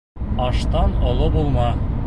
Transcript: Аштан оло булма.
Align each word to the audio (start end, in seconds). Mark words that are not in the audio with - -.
Аштан 0.45 0.95
оло 1.11 1.31
булма. 1.37 1.71